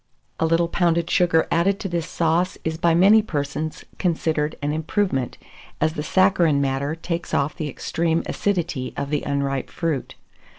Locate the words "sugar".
1.11-1.47